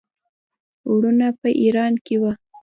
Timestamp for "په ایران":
1.41-1.93